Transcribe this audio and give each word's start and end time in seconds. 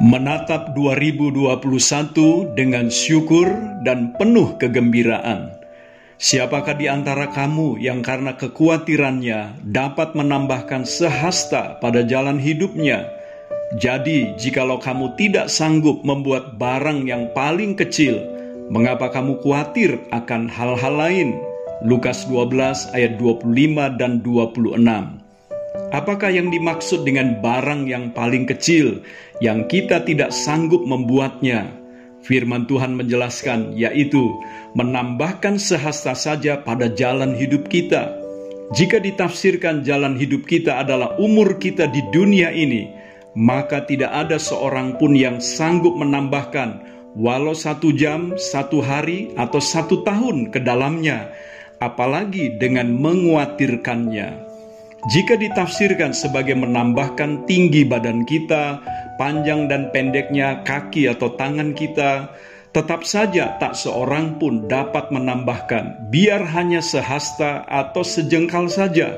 menatap 0.00 0.72
2021 0.72 2.56
dengan 2.56 2.88
syukur 2.88 3.52
dan 3.84 4.16
penuh 4.16 4.56
kegembiraan. 4.56 5.52
Siapakah 6.16 6.80
di 6.80 6.88
antara 6.88 7.28
kamu 7.28 7.76
yang 7.76 8.00
karena 8.00 8.32
kekhawatirannya 8.32 9.60
dapat 9.60 10.16
menambahkan 10.16 10.88
sehasta 10.88 11.76
pada 11.84 12.00
jalan 12.00 12.40
hidupnya? 12.40 13.12
Jadi, 13.76 14.32
jikalau 14.40 14.80
kamu 14.80 15.20
tidak 15.20 15.52
sanggup 15.52 16.00
membuat 16.00 16.56
barang 16.56 17.04
yang 17.04 17.28
paling 17.36 17.76
kecil, 17.76 18.24
mengapa 18.72 19.12
kamu 19.12 19.36
khawatir 19.44 20.00
akan 20.16 20.48
hal-hal 20.48 20.96
lain? 20.96 21.36
Lukas 21.84 22.24
12 22.24 22.88
ayat 22.96 23.20
25 23.20 24.00
dan 24.00 24.24
26. 24.24 25.19
Apakah 25.90 26.30
yang 26.30 26.54
dimaksud 26.54 27.02
dengan 27.02 27.42
barang 27.42 27.90
yang 27.90 28.14
paling 28.14 28.46
kecil 28.46 29.02
yang 29.42 29.66
kita 29.66 30.06
tidak 30.06 30.30
sanggup 30.30 30.86
membuatnya? 30.86 31.66
Firman 32.22 32.70
Tuhan 32.70 32.94
menjelaskan, 32.94 33.74
yaitu 33.74 34.30
menambahkan 34.78 35.58
sehasta 35.58 36.14
saja 36.14 36.62
pada 36.62 36.86
jalan 36.92 37.34
hidup 37.34 37.66
kita. 37.66 38.12
Jika 38.70 39.02
ditafsirkan 39.02 39.82
jalan 39.82 40.14
hidup 40.14 40.46
kita 40.46 40.78
adalah 40.78 41.18
umur 41.18 41.58
kita 41.58 41.90
di 41.90 42.04
dunia 42.14 42.54
ini, 42.54 42.86
maka 43.34 43.82
tidak 43.82 44.14
ada 44.14 44.38
seorang 44.38 44.94
pun 44.94 45.16
yang 45.18 45.42
sanggup 45.42 45.98
menambahkan 45.98 46.86
walau 47.18 47.56
satu 47.56 47.90
jam, 47.90 48.38
satu 48.38 48.78
hari, 48.78 49.34
atau 49.34 49.58
satu 49.58 50.06
tahun 50.06 50.54
ke 50.54 50.62
dalamnya, 50.62 51.34
apalagi 51.82 52.54
dengan 52.62 52.94
menguatirkannya. 52.94 54.49
Jika 55.08 55.40
ditafsirkan 55.40 56.12
sebagai 56.12 56.52
menambahkan 56.52 57.48
tinggi 57.48 57.88
badan 57.88 58.28
kita, 58.28 58.84
panjang 59.16 59.64
dan 59.64 59.88
pendeknya 59.96 60.60
kaki 60.68 61.08
atau 61.08 61.32
tangan 61.40 61.72
kita, 61.72 62.28
tetap 62.76 63.08
saja 63.08 63.56
tak 63.56 63.72
seorang 63.72 64.36
pun 64.36 64.68
dapat 64.68 65.08
menambahkan, 65.08 66.12
biar 66.12 66.44
hanya 66.52 66.84
sehasta 66.84 67.64
atau 67.64 68.04
sejengkal 68.04 68.68
saja. 68.68 69.16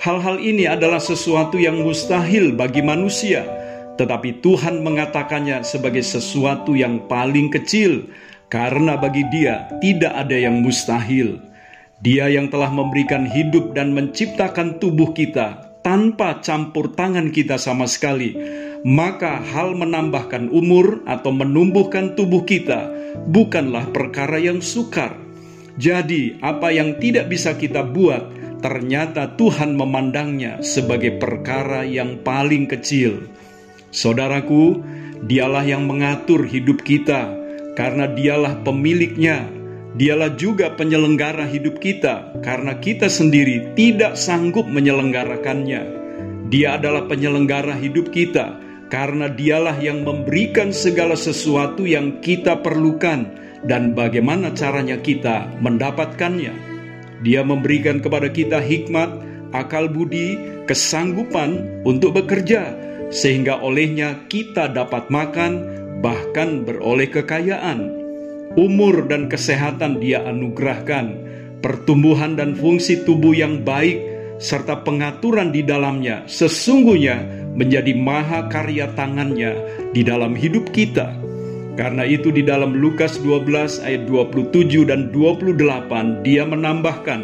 Hal-hal 0.00 0.40
ini 0.40 0.64
adalah 0.64 0.96
sesuatu 0.96 1.60
yang 1.60 1.84
mustahil 1.84 2.56
bagi 2.56 2.80
manusia, 2.80 3.44
tetapi 4.00 4.40
Tuhan 4.40 4.80
mengatakannya 4.80 5.60
sebagai 5.60 6.00
sesuatu 6.00 6.72
yang 6.72 7.04
paling 7.12 7.52
kecil, 7.52 8.08
karena 8.48 8.96
bagi 8.96 9.28
Dia 9.28 9.68
tidak 9.84 10.16
ada 10.16 10.36
yang 10.40 10.64
mustahil. 10.64 11.49
Dia 12.00 12.32
yang 12.32 12.48
telah 12.48 12.72
memberikan 12.72 13.28
hidup 13.28 13.76
dan 13.76 13.92
menciptakan 13.92 14.80
tubuh 14.80 15.12
kita 15.12 15.68
tanpa 15.84 16.40
campur 16.40 16.96
tangan 16.96 17.28
kita 17.28 17.60
sama 17.60 17.84
sekali, 17.84 18.32
maka 18.88 19.36
hal 19.36 19.76
menambahkan 19.76 20.48
umur 20.48 21.04
atau 21.04 21.28
menumbuhkan 21.28 22.16
tubuh 22.16 22.48
kita 22.48 22.88
bukanlah 23.28 23.84
perkara 23.92 24.40
yang 24.40 24.64
sukar. 24.64 25.12
Jadi, 25.76 26.40
apa 26.40 26.72
yang 26.72 26.96
tidak 26.96 27.28
bisa 27.28 27.56
kita 27.60 27.84
buat, 27.84 28.32
ternyata 28.64 29.36
Tuhan 29.36 29.76
memandangnya 29.76 30.64
sebagai 30.64 31.20
perkara 31.20 31.84
yang 31.84 32.20
paling 32.24 32.64
kecil. 32.64 33.28
Saudaraku, 33.92 34.80
Dialah 35.20 35.68
yang 35.68 35.84
mengatur 35.84 36.48
hidup 36.48 36.80
kita, 36.80 37.28
karena 37.76 38.08
Dialah 38.08 38.64
pemiliknya 38.64 39.59
Dialah 39.90 40.38
juga 40.38 40.70
penyelenggara 40.78 41.50
hidup 41.50 41.82
kita, 41.82 42.38
karena 42.46 42.78
kita 42.78 43.10
sendiri 43.10 43.74
tidak 43.74 44.14
sanggup 44.14 44.62
menyelenggarakannya. 44.70 45.82
Dia 46.46 46.78
adalah 46.78 47.10
penyelenggara 47.10 47.74
hidup 47.74 48.14
kita, 48.14 48.54
karena 48.86 49.26
Dialah 49.26 49.82
yang 49.82 50.06
memberikan 50.06 50.70
segala 50.70 51.18
sesuatu 51.18 51.90
yang 51.90 52.22
kita 52.22 52.62
perlukan, 52.62 53.34
dan 53.66 53.90
bagaimana 53.90 54.54
caranya 54.54 54.94
kita 54.94 55.50
mendapatkannya. 55.58 56.54
Dia 57.26 57.42
memberikan 57.42 57.98
kepada 57.98 58.30
kita 58.30 58.62
hikmat, 58.62 59.10
akal 59.50 59.90
budi, 59.90 60.38
kesanggupan 60.70 61.82
untuk 61.82 62.14
bekerja, 62.14 62.78
sehingga 63.10 63.58
olehnya 63.58 64.22
kita 64.30 64.70
dapat 64.70 65.10
makan, 65.10 65.66
bahkan 65.98 66.62
beroleh 66.62 67.10
kekayaan 67.10 67.99
umur 68.58 69.06
dan 69.06 69.30
kesehatan 69.30 70.02
Dia 70.02 70.26
anugerahkan, 70.26 71.14
pertumbuhan 71.62 72.34
dan 72.34 72.58
fungsi 72.58 73.06
tubuh 73.06 73.36
yang 73.36 73.62
baik, 73.62 74.00
serta 74.40 74.80
pengaturan 74.82 75.52
di 75.52 75.60
dalamnya 75.60 76.24
sesungguhnya 76.24 77.20
menjadi 77.52 77.92
maha 77.92 78.48
karya 78.48 78.88
tangannya 78.96 79.52
di 79.92 80.00
dalam 80.00 80.32
hidup 80.32 80.72
kita. 80.72 81.12
Karena 81.78 82.02
itu 82.04 82.34
di 82.34 82.42
dalam 82.42 82.76
Lukas 82.76 83.20
12 83.22 83.84
ayat 83.84 84.02
27 84.08 84.90
dan 84.90 85.12
28 85.14 86.26
dia 86.26 86.42
menambahkan, 86.42 87.20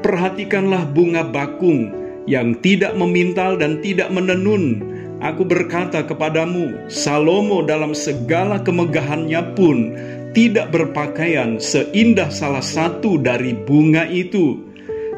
Perhatikanlah 0.00 0.86
bunga 0.94 1.26
bakung 1.26 1.90
yang 2.30 2.58
tidak 2.62 2.94
memintal 2.94 3.58
dan 3.58 3.78
tidak 3.82 4.10
menenun. 4.10 4.95
Aku 5.24 5.48
berkata 5.48 6.04
kepadamu, 6.04 6.92
Salomo 6.92 7.64
dalam 7.64 7.96
segala 7.96 8.60
kemegahannya 8.60 9.56
pun 9.56 9.96
tidak 10.36 10.68
berpakaian 10.68 11.56
seindah 11.56 12.28
salah 12.28 12.60
satu 12.60 13.16
dari 13.16 13.56
bunga 13.56 14.04
itu. 14.12 14.60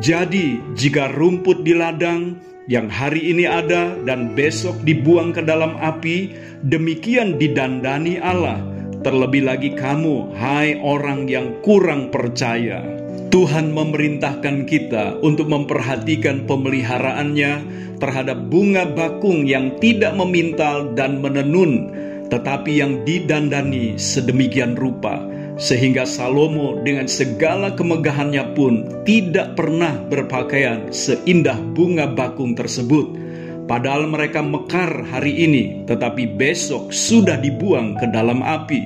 Jadi, 0.00 0.56
jika 0.72 1.12
rumput 1.12 1.60
di 1.60 1.76
ladang 1.76 2.40
yang 2.72 2.88
hari 2.88 3.36
ini 3.36 3.44
ada 3.44 3.92
dan 4.08 4.32
besok 4.32 4.80
dibuang 4.88 5.36
ke 5.36 5.44
dalam 5.44 5.76
api, 5.76 6.32
demikian 6.64 7.36
didandani 7.36 8.16
Allah. 8.16 8.64
Terlebih 9.04 9.44
lagi 9.44 9.76
kamu, 9.76 10.32
hai 10.40 10.80
orang 10.80 11.28
yang 11.28 11.60
kurang 11.60 12.08
percaya. 12.08 13.01
Tuhan 13.32 13.72
memerintahkan 13.72 14.68
kita 14.68 15.16
untuk 15.24 15.48
memperhatikan 15.48 16.44
pemeliharaannya 16.44 17.52
terhadap 17.96 18.52
bunga 18.52 18.84
bakung 18.84 19.48
yang 19.48 19.72
tidak 19.80 20.12
memintal 20.12 20.92
dan 20.92 21.24
menenun, 21.24 21.88
tetapi 22.28 22.84
yang 22.84 23.00
didandani 23.08 23.96
sedemikian 23.96 24.76
rupa, 24.76 25.24
sehingga 25.56 26.04
Salomo 26.04 26.76
dengan 26.84 27.08
segala 27.08 27.72
kemegahannya 27.72 28.52
pun 28.52 29.00
tidak 29.08 29.56
pernah 29.56 29.96
berpakaian 30.12 30.92
seindah 30.92 31.56
bunga 31.72 32.12
bakung 32.12 32.52
tersebut. 32.52 33.16
Padahal 33.64 34.12
mereka 34.12 34.44
mekar 34.44 35.08
hari 35.08 35.48
ini, 35.48 35.88
tetapi 35.88 36.36
besok 36.36 36.92
sudah 36.92 37.40
dibuang 37.40 37.96
ke 37.96 38.04
dalam 38.12 38.44
api. 38.44 38.84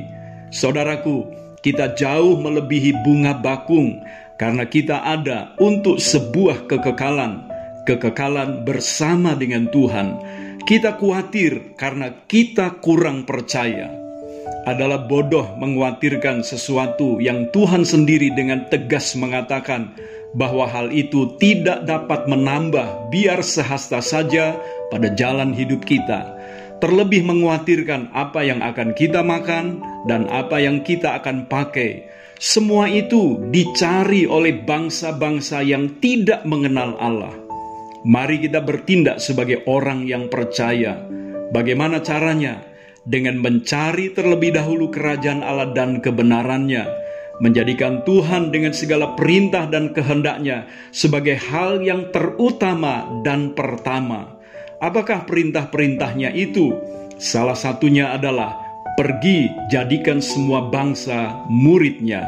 Saudaraku, 0.54 1.34
kita 1.66 1.98
jauh 1.98 2.38
melebihi 2.38 2.94
bunga 3.02 3.34
bakung 3.34 3.98
karena 4.36 4.68
kita 4.68 5.02
ada 5.02 5.56
untuk 5.56 6.00
sebuah 6.00 6.68
kekekalan, 6.68 7.44
kekekalan 7.88 8.64
bersama 8.68 9.32
dengan 9.32 9.68
Tuhan 9.72 10.20
kita 10.66 10.98
khawatir 10.98 11.78
karena 11.78 12.10
kita 12.26 12.82
kurang 12.82 13.22
percaya. 13.22 13.86
Adalah 14.66 15.06
bodoh 15.06 15.54
mengkhawatirkan 15.62 16.42
sesuatu 16.42 17.22
yang 17.22 17.46
Tuhan 17.54 17.86
sendiri 17.86 18.34
dengan 18.34 18.66
tegas 18.66 19.14
mengatakan 19.14 19.94
bahwa 20.34 20.66
hal 20.66 20.90
itu 20.90 21.38
tidak 21.38 21.86
dapat 21.86 22.26
menambah 22.26 23.14
biar 23.14 23.46
sehasta 23.46 24.02
saja 24.02 24.58
pada 24.90 25.06
jalan 25.14 25.54
hidup 25.54 25.86
kita. 25.86 26.34
Terlebih 26.82 27.22
mengkhawatirkan 27.22 28.10
apa 28.10 28.42
yang 28.42 28.58
akan 28.58 28.90
kita 28.98 29.22
makan 29.22 29.78
dan 30.06 30.30
apa 30.30 30.62
yang 30.62 30.80
kita 30.86 31.18
akan 31.20 31.50
pakai. 31.50 32.06
Semua 32.36 32.86
itu 32.86 33.42
dicari 33.48 34.28
oleh 34.28 34.62
bangsa-bangsa 34.62 35.64
yang 35.64 35.98
tidak 35.98 36.44
mengenal 36.44 36.94
Allah. 37.00 37.34
Mari 38.06 38.38
kita 38.38 38.62
bertindak 38.62 39.18
sebagai 39.18 39.66
orang 39.66 40.06
yang 40.06 40.30
percaya. 40.30 41.00
Bagaimana 41.50 41.98
caranya? 42.04 42.62
Dengan 43.06 43.38
mencari 43.38 44.10
terlebih 44.10 44.58
dahulu 44.58 44.90
kerajaan 44.90 45.38
Allah 45.42 45.70
dan 45.70 46.02
kebenarannya, 46.02 46.90
menjadikan 47.38 48.02
Tuhan 48.02 48.50
dengan 48.50 48.74
segala 48.74 49.14
perintah 49.14 49.70
dan 49.70 49.94
kehendaknya 49.94 50.66
sebagai 50.90 51.38
hal 51.38 51.78
yang 51.86 52.10
terutama 52.10 53.06
dan 53.22 53.54
pertama. 53.54 54.36
Apakah 54.82 55.24
perintah-perintahnya 55.24 56.34
itu? 56.34 56.74
Salah 57.16 57.56
satunya 57.56 58.12
adalah 58.12 58.65
pergi 58.96 59.52
jadikan 59.68 60.24
semua 60.24 60.72
bangsa 60.72 61.44
muridnya. 61.52 62.24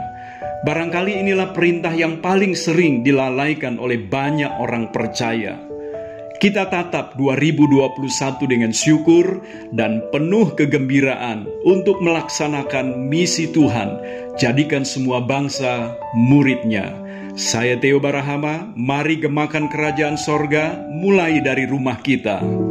Barangkali 0.63 1.17
inilah 1.25 1.57
perintah 1.57 1.91
yang 1.97 2.21
paling 2.21 2.53
sering 2.53 3.01
dilalaikan 3.01 3.81
oleh 3.81 3.97
banyak 3.97 4.53
orang 4.61 4.93
percaya. 4.93 5.57
Kita 6.39 6.71
tatap 6.71 7.19
2021 7.19 7.99
dengan 8.47 8.71
syukur 8.71 9.43
dan 9.75 10.07
penuh 10.15 10.55
kegembiraan 10.55 11.51
untuk 11.67 11.99
melaksanakan 11.99 13.11
misi 13.11 13.51
Tuhan. 13.51 13.99
Jadikan 14.39 14.87
semua 14.87 15.19
bangsa 15.19 15.99
muridnya. 16.15 16.95
Saya 17.35 17.75
Theo 17.79 17.99
Barahama, 17.99 18.71
mari 18.79 19.19
gemakan 19.19 19.67
kerajaan 19.67 20.15
sorga 20.15 20.79
mulai 20.95 21.43
dari 21.43 21.67
rumah 21.67 21.99
kita. 22.03 22.68